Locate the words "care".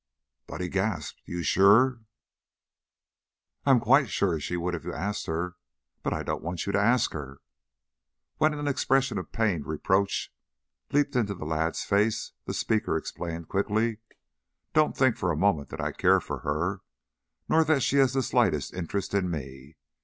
15.91-16.19